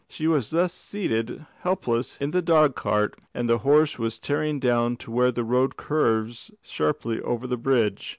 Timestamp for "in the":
2.17-2.41